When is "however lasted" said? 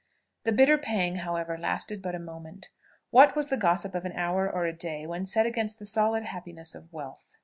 1.17-2.01